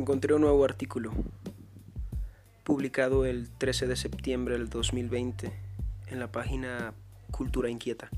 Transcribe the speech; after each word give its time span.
Encontré 0.00 0.32
un 0.32 0.40
nuevo 0.40 0.64
artículo, 0.64 1.12
publicado 2.64 3.26
el 3.26 3.50
13 3.50 3.86
de 3.86 3.96
septiembre 3.96 4.56
del 4.56 4.70
2020 4.70 5.52
en 6.06 6.18
la 6.18 6.32
página 6.32 6.94
Cultura 7.30 7.68
Inquieta, 7.68 8.08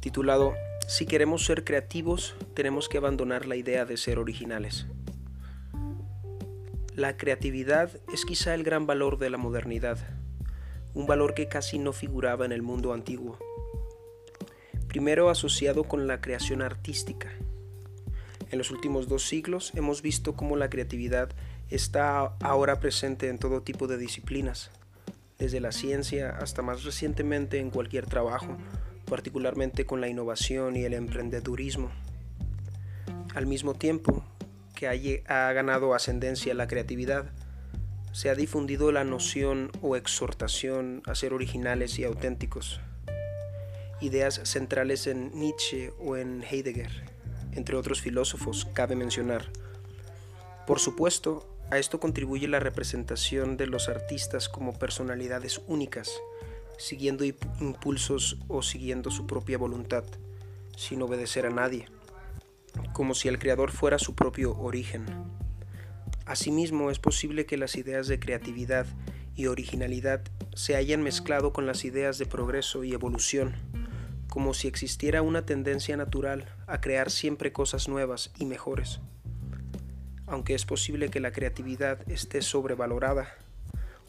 titulado 0.00 0.52
Si 0.86 1.06
queremos 1.06 1.46
ser 1.46 1.64
creativos, 1.64 2.34
tenemos 2.52 2.90
que 2.90 2.98
abandonar 2.98 3.46
la 3.46 3.56
idea 3.56 3.86
de 3.86 3.96
ser 3.96 4.18
originales. 4.18 4.86
La 6.94 7.16
creatividad 7.16 7.90
es 8.12 8.26
quizá 8.26 8.54
el 8.54 8.64
gran 8.64 8.86
valor 8.86 9.16
de 9.16 9.30
la 9.30 9.38
modernidad, 9.38 9.96
un 10.92 11.06
valor 11.06 11.32
que 11.32 11.48
casi 11.48 11.78
no 11.78 11.94
figuraba 11.94 12.44
en 12.44 12.52
el 12.52 12.60
mundo 12.60 12.92
antiguo. 12.92 13.38
Primero 14.88 15.30
asociado 15.30 15.84
con 15.84 16.06
la 16.06 16.20
creación 16.20 16.60
artística, 16.60 17.30
en 18.50 18.58
los 18.58 18.70
últimos 18.70 19.08
dos 19.08 19.26
siglos 19.26 19.72
hemos 19.74 20.02
visto 20.02 20.34
cómo 20.34 20.56
la 20.56 20.70
creatividad 20.70 21.30
está 21.70 22.34
ahora 22.40 22.80
presente 22.80 23.28
en 23.28 23.38
todo 23.38 23.62
tipo 23.62 23.86
de 23.86 23.98
disciplinas, 23.98 24.70
desde 25.38 25.60
la 25.60 25.72
ciencia 25.72 26.30
hasta 26.30 26.62
más 26.62 26.84
recientemente 26.84 27.58
en 27.58 27.70
cualquier 27.70 28.06
trabajo, 28.06 28.56
particularmente 29.06 29.84
con 29.84 30.00
la 30.00 30.08
innovación 30.08 30.76
y 30.76 30.84
el 30.84 30.94
emprendedurismo. 30.94 31.90
Al 33.34 33.46
mismo 33.46 33.74
tiempo 33.74 34.24
que 34.74 35.22
ha 35.26 35.52
ganado 35.52 35.94
ascendencia 35.94 36.54
la 36.54 36.68
creatividad, 36.68 37.30
se 38.12 38.30
ha 38.30 38.34
difundido 38.34 38.90
la 38.90 39.04
noción 39.04 39.70
o 39.82 39.96
exhortación 39.96 41.02
a 41.04 41.14
ser 41.14 41.34
originales 41.34 41.98
y 41.98 42.04
auténticos, 42.04 42.80
ideas 44.00 44.40
centrales 44.44 45.06
en 45.06 45.38
Nietzsche 45.38 45.92
o 45.98 46.16
en 46.16 46.42
Heidegger 46.42 47.17
entre 47.58 47.76
otros 47.76 48.00
filósofos, 48.00 48.66
cabe 48.72 48.96
mencionar. 48.96 49.44
Por 50.66 50.80
supuesto, 50.80 51.46
a 51.70 51.78
esto 51.78 52.00
contribuye 52.00 52.48
la 52.48 52.60
representación 52.60 53.58
de 53.58 53.66
los 53.66 53.88
artistas 53.90 54.48
como 54.48 54.78
personalidades 54.78 55.60
únicas, 55.66 56.10
siguiendo 56.78 57.24
impulsos 57.24 58.38
o 58.48 58.62
siguiendo 58.62 59.10
su 59.10 59.26
propia 59.26 59.58
voluntad, 59.58 60.04
sin 60.76 61.02
obedecer 61.02 61.44
a 61.44 61.50
nadie, 61.50 61.86
como 62.94 63.14
si 63.14 63.28
el 63.28 63.38
creador 63.38 63.70
fuera 63.70 63.98
su 63.98 64.14
propio 64.14 64.56
origen. 64.58 65.04
Asimismo, 66.24 66.90
es 66.90 66.98
posible 66.98 67.44
que 67.44 67.58
las 67.58 67.76
ideas 67.76 68.06
de 68.06 68.20
creatividad 68.20 68.86
y 69.34 69.46
originalidad 69.46 70.22
se 70.54 70.76
hayan 70.76 71.02
mezclado 71.02 71.52
con 71.52 71.66
las 71.66 71.84
ideas 71.84 72.18
de 72.18 72.26
progreso 72.26 72.84
y 72.84 72.92
evolución, 72.92 73.54
como 74.28 74.54
si 74.54 74.68
existiera 74.68 75.22
una 75.22 75.44
tendencia 75.44 75.96
natural 75.96 76.46
a 76.66 76.80
crear 76.80 77.10
siempre 77.10 77.52
cosas 77.52 77.88
nuevas 77.88 78.32
y 78.38 78.44
mejores. 78.46 79.00
Aunque 80.26 80.54
es 80.54 80.64
posible 80.64 81.08
que 81.08 81.20
la 81.20 81.32
creatividad 81.32 82.08
esté 82.10 82.42
sobrevalorada, 82.42 83.34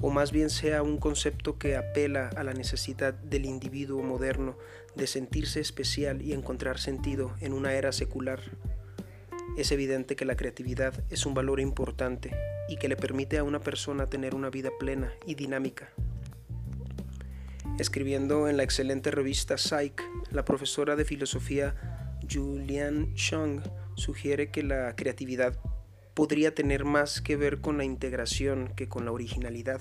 o 0.01 0.09
más 0.09 0.31
bien 0.31 0.49
sea 0.49 0.83
un 0.83 0.97
concepto 0.97 1.57
que 1.57 1.75
apela 1.75 2.29
a 2.35 2.43
la 2.43 2.53
necesidad 2.53 3.13
del 3.13 3.45
individuo 3.45 4.01
moderno 4.03 4.57
de 4.95 5.07
sentirse 5.07 5.59
especial 5.59 6.21
y 6.21 6.33
encontrar 6.33 6.79
sentido 6.79 7.35
en 7.39 7.53
una 7.53 7.73
era 7.73 7.91
secular, 7.91 8.41
es 9.59 9.73
evidente 9.73 10.15
que 10.15 10.23
la 10.23 10.37
creatividad 10.37 10.93
es 11.09 11.25
un 11.25 11.33
valor 11.33 11.59
importante 11.59 12.31
y 12.69 12.77
que 12.77 12.87
le 12.87 12.95
permite 12.95 13.37
a 13.37 13.43
una 13.43 13.59
persona 13.59 14.09
tener 14.09 14.33
una 14.33 14.49
vida 14.49 14.69
plena 14.79 15.11
y 15.25 15.35
dinámica. 15.35 15.89
Escribiendo 17.79 18.49
en 18.49 18.57
la 18.57 18.63
excelente 18.63 19.09
revista 19.09 19.57
Psych, 19.57 20.03
la 20.31 20.43
profesora 20.43 20.97
de 20.97 21.05
filosofía 21.05 22.17
Julian 22.29 23.13
Chung 23.15 23.61
sugiere 23.95 24.51
que 24.51 24.63
la 24.63 24.97
creatividad 24.97 25.57
podría 26.13 26.53
tener 26.53 26.83
más 26.83 27.21
que 27.21 27.37
ver 27.37 27.61
con 27.61 27.77
la 27.77 27.85
integración 27.85 28.73
que 28.75 28.89
con 28.89 29.05
la 29.05 29.13
originalidad. 29.13 29.79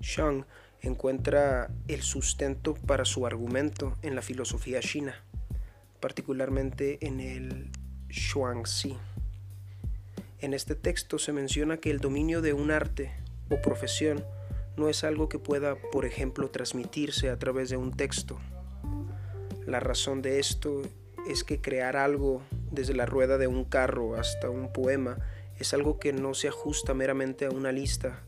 Chung 0.00 0.42
encuentra 0.80 1.70
el 1.86 2.02
sustento 2.02 2.74
para 2.74 3.04
su 3.04 3.26
argumento 3.26 3.96
en 4.02 4.16
la 4.16 4.22
filosofía 4.22 4.80
china, 4.80 5.14
particularmente 6.00 6.98
en 7.06 7.20
el 7.20 7.70
Xuangzi. 8.10 8.98
En 10.40 10.52
este 10.52 10.74
texto 10.74 11.20
se 11.20 11.32
menciona 11.32 11.76
que 11.76 11.92
el 11.92 12.00
dominio 12.00 12.42
de 12.42 12.54
un 12.54 12.72
arte 12.72 13.12
o 13.50 13.62
profesión 13.62 14.24
no 14.78 14.88
es 14.88 15.04
algo 15.04 15.28
que 15.28 15.38
pueda, 15.38 15.76
por 15.76 16.06
ejemplo, 16.06 16.50
transmitirse 16.50 17.30
a 17.30 17.38
través 17.38 17.68
de 17.68 17.76
un 17.76 17.92
texto. 17.92 18.38
La 19.66 19.80
razón 19.80 20.22
de 20.22 20.38
esto 20.38 20.82
es 21.28 21.44
que 21.44 21.60
crear 21.60 21.96
algo 21.96 22.42
desde 22.70 22.94
la 22.94 23.06
rueda 23.06 23.36
de 23.38 23.46
un 23.46 23.64
carro 23.64 24.16
hasta 24.16 24.48
un 24.48 24.72
poema 24.72 25.18
es 25.58 25.74
algo 25.74 25.98
que 25.98 26.12
no 26.12 26.34
se 26.34 26.48
ajusta 26.48 26.94
meramente 26.94 27.46
a 27.46 27.50
una 27.50 27.72
lista 27.72 28.22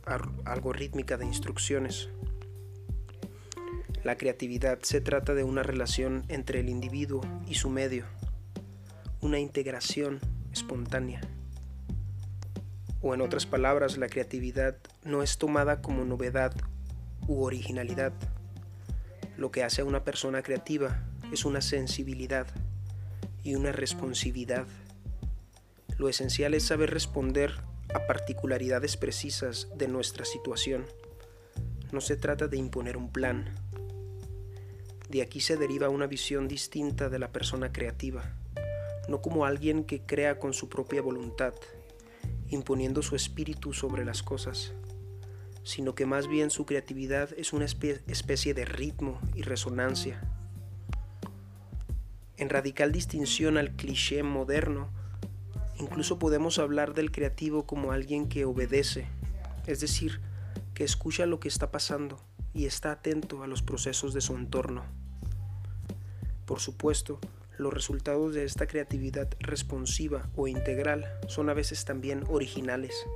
algorítmica 0.44 1.16
de 1.16 1.26
instrucciones. 1.26 2.08
La 4.02 4.16
creatividad 4.16 4.80
se 4.82 5.00
trata 5.00 5.34
de 5.34 5.44
una 5.44 5.62
relación 5.62 6.24
entre 6.28 6.60
el 6.60 6.68
individuo 6.68 7.20
y 7.46 7.54
su 7.54 7.70
medio, 7.70 8.04
una 9.20 9.38
integración 9.38 10.20
espontánea. 10.52 11.20
O 13.02 13.14
en 13.14 13.22
otras 13.22 13.46
palabras, 13.46 13.96
la 13.96 14.08
creatividad 14.08 14.76
no 15.04 15.22
es 15.22 15.38
tomada 15.38 15.80
como 15.80 16.04
novedad 16.04 16.54
u 17.26 17.42
originalidad. 17.44 18.12
Lo 19.36 19.50
que 19.50 19.62
hace 19.62 19.80
a 19.80 19.86
una 19.86 20.04
persona 20.04 20.42
creativa 20.42 21.02
es 21.32 21.44
una 21.44 21.62
sensibilidad 21.62 22.46
y 23.42 23.54
una 23.54 23.72
responsividad. 23.72 24.66
Lo 25.96 26.08
esencial 26.08 26.54
es 26.54 26.64
saber 26.64 26.90
responder 26.90 27.52
a 27.94 28.06
particularidades 28.06 28.96
precisas 28.96 29.68
de 29.76 29.88
nuestra 29.88 30.24
situación. 30.24 30.84
No 31.92 32.00
se 32.00 32.16
trata 32.16 32.48
de 32.48 32.56
imponer 32.56 32.96
un 32.96 33.10
plan. 33.10 33.54
De 35.08 35.22
aquí 35.22 35.40
se 35.40 35.56
deriva 35.56 35.88
una 35.88 36.06
visión 36.06 36.48
distinta 36.48 37.08
de 37.08 37.18
la 37.18 37.32
persona 37.32 37.72
creativa, 37.72 38.36
no 39.08 39.20
como 39.20 39.44
alguien 39.44 39.84
que 39.84 40.02
crea 40.02 40.38
con 40.38 40.52
su 40.52 40.68
propia 40.68 41.02
voluntad, 41.02 41.54
imponiendo 42.50 43.02
su 43.02 43.16
espíritu 43.16 43.72
sobre 43.72 44.04
las 44.04 44.22
cosas, 44.22 44.72
sino 45.62 45.94
que 45.94 46.06
más 46.06 46.28
bien 46.28 46.50
su 46.50 46.66
creatividad 46.66 47.30
es 47.36 47.52
una 47.52 47.64
especie 47.64 48.54
de 48.54 48.64
ritmo 48.64 49.20
y 49.34 49.42
resonancia. 49.42 50.20
En 52.36 52.48
radical 52.48 52.92
distinción 52.92 53.56
al 53.56 53.72
cliché 53.72 54.22
moderno, 54.22 54.88
incluso 55.78 56.18
podemos 56.18 56.58
hablar 56.58 56.94
del 56.94 57.10
creativo 57.10 57.66
como 57.66 57.92
alguien 57.92 58.28
que 58.28 58.44
obedece, 58.44 59.06
es 59.66 59.80
decir, 59.80 60.20
que 60.74 60.84
escucha 60.84 61.26
lo 61.26 61.40
que 61.40 61.48
está 61.48 61.70
pasando 61.70 62.18
y 62.52 62.66
está 62.66 62.92
atento 62.92 63.42
a 63.42 63.46
los 63.46 63.62
procesos 63.62 64.14
de 64.14 64.20
su 64.20 64.34
entorno. 64.34 64.84
Por 66.46 66.60
supuesto, 66.60 67.20
los 67.60 67.72
resultados 67.72 68.34
de 68.34 68.44
esta 68.44 68.66
creatividad 68.66 69.28
responsiva 69.38 70.28
o 70.34 70.48
integral 70.48 71.04
son 71.28 71.50
a 71.50 71.54
veces 71.54 71.84
también 71.84 72.24
originales, 72.28 73.06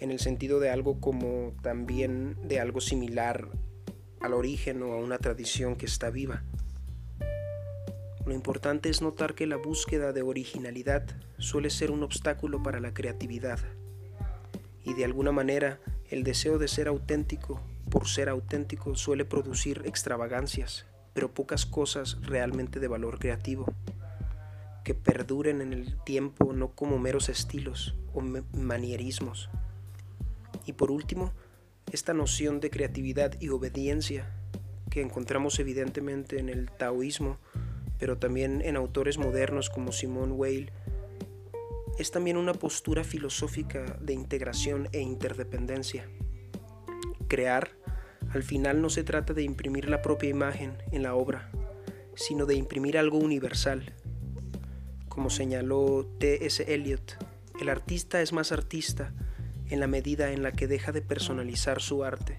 en 0.00 0.10
el 0.10 0.20
sentido 0.20 0.60
de 0.60 0.70
algo 0.70 1.00
como 1.00 1.54
también 1.62 2.36
de 2.46 2.60
algo 2.60 2.80
similar 2.80 3.48
al 4.20 4.32
origen 4.32 4.82
o 4.82 4.92
a 4.92 4.96
una 4.96 5.18
tradición 5.18 5.76
que 5.76 5.86
está 5.86 6.10
viva. 6.10 6.44
Lo 8.24 8.34
importante 8.34 8.90
es 8.90 9.02
notar 9.02 9.34
que 9.34 9.46
la 9.46 9.56
búsqueda 9.56 10.12
de 10.12 10.22
originalidad 10.22 11.04
suele 11.38 11.70
ser 11.70 11.90
un 11.90 12.02
obstáculo 12.02 12.62
para 12.62 12.80
la 12.80 12.92
creatividad 12.94 13.58
y 14.84 14.94
de 14.94 15.04
alguna 15.04 15.32
manera 15.32 15.80
el 16.10 16.24
deseo 16.24 16.58
de 16.58 16.68
ser 16.68 16.88
auténtico 16.88 17.60
por 17.90 18.06
ser 18.06 18.28
auténtico 18.28 18.94
suele 18.96 19.24
producir 19.24 19.82
extravagancias 19.86 20.86
pero 21.18 21.34
pocas 21.34 21.66
cosas 21.66 22.16
realmente 22.22 22.78
de 22.78 22.86
valor 22.86 23.18
creativo, 23.18 23.66
que 24.84 24.94
perduren 24.94 25.60
en 25.60 25.72
el 25.72 26.00
tiempo 26.04 26.52
no 26.52 26.68
como 26.76 27.00
meros 27.00 27.28
estilos 27.28 27.96
o 28.14 28.20
manierismos. 28.20 29.50
Y 30.64 30.74
por 30.74 30.92
último, 30.92 31.32
esta 31.90 32.14
noción 32.14 32.60
de 32.60 32.70
creatividad 32.70 33.34
y 33.40 33.48
obediencia 33.48 34.32
que 34.90 35.00
encontramos 35.00 35.58
evidentemente 35.58 36.38
en 36.38 36.48
el 36.48 36.70
taoísmo, 36.70 37.38
pero 37.98 38.18
también 38.18 38.62
en 38.62 38.76
autores 38.76 39.18
modernos 39.18 39.70
como 39.70 39.90
Simone 39.90 40.34
Weil, 40.34 40.70
es 41.98 42.12
también 42.12 42.36
una 42.36 42.52
postura 42.52 43.02
filosófica 43.02 43.98
de 44.00 44.12
integración 44.12 44.88
e 44.92 45.00
interdependencia. 45.00 46.08
Crear 47.26 47.72
al 48.32 48.42
final 48.42 48.82
no 48.82 48.90
se 48.90 49.04
trata 49.04 49.32
de 49.32 49.42
imprimir 49.42 49.88
la 49.88 50.02
propia 50.02 50.30
imagen 50.30 50.76
en 50.92 51.02
la 51.02 51.14
obra, 51.14 51.50
sino 52.14 52.46
de 52.46 52.54
imprimir 52.54 52.98
algo 52.98 53.18
universal. 53.18 53.94
Como 55.08 55.30
señaló 55.30 56.06
T.S. 56.18 56.72
Eliot, 56.72 57.16
el 57.60 57.68
artista 57.68 58.20
es 58.20 58.32
más 58.32 58.52
artista 58.52 59.12
en 59.70 59.80
la 59.80 59.86
medida 59.86 60.32
en 60.32 60.42
la 60.42 60.52
que 60.52 60.66
deja 60.66 60.92
de 60.92 61.02
personalizar 61.02 61.80
su 61.80 62.04
arte. 62.04 62.38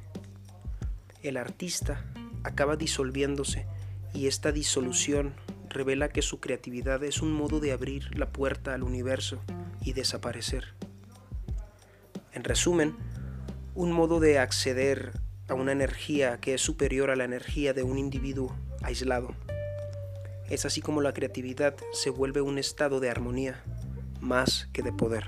El 1.24 1.38
artista 1.38 2.06
acaba 2.44 2.76
disolviéndose 2.76 3.66
y 4.14 4.28
esta 4.28 4.52
disolución 4.52 5.34
revela 5.70 6.10
que 6.10 6.22
su 6.22 6.40
creatividad 6.40 7.04
es 7.04 7.22
un 7.22 7.34
modo 7.34 7.60
de 7.60 7.72
abrir 7.72 8.18
la 8.18 8.32
puerta 8.32 8.74
al 8.74 8.84
universo 8.84 9.42
y 9.82 9.94
desaparecer. 9.94 10.74
En 12.32 12.44
resumen, 12.44 12.96
un 13.76 13.92
modo 13.92 14.20
de 14.20 14.40
acceder 14.40 15.12
a 15.50 15.54
una 15.54 15.72
energía 15.72 16.40
que 16.40 16.54
es 16.54 16.62
superior 16.62 17.10
a 17.10 17.16
la 17.16 17.26
energía 17.26 17.74
de 17.74 17.84
un 17.84 17.98
individuo 17.98 18.56
aislado. 18.82 19.36
Es 20.50 20.66
así 20.66 20.82
como 20.82 21.02
la 21.02 21.14
creatividad 21.14 21.76
se 21.92 22.10
vuelve 22.10 22.42
un 22.42 22.58
estado 22.58 23.00
de 23.00 23.10
armonía 23.10 23.64
más 24.20 24.70
que 24.74 24.82
de 24.82 24.92
poder. 24.92 25.26